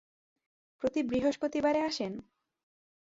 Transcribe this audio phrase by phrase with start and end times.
[0.81, 2.13] প্রতি বৃহস্পতিবারে আসেন?